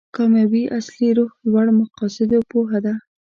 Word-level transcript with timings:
کامیابي 0.15 0.63
اصلي 0.77 1.09
روح 1.17 1.31
لوړ 1.51 1.65
مقاصدو 1.79 2.39
پوهه 2.49 2.79
ده. 2.85 2.93